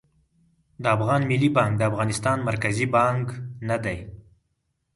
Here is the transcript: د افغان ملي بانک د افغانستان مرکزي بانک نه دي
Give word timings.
د 0.81 0.83
افغان 0.95 1.21
ملي 1.29 1.49
بانک 1.57 1.73
د 1.77 1.81
افغانستان 1.91 2.37
مرکزي 2.49 2.85
بانک 2.95 3.27
نه 3.69 3.77
دي 3.83 3.97